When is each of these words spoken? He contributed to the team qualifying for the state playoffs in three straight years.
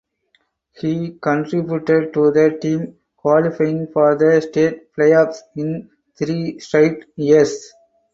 He 0.71 1.19
contributed 1.21 2.11
to 2.15 2.31
the 2.31 2.57
team 2.59 2.97
qualifying 3.17 3.85
for 3.93 4.15
the 4.17 4.41
state 4.41 4.91
playoffs 4.95 5.37
in 5.55 5.91
three 6.17 6.57
straight 6.57 7.05
years. 7.15 7.71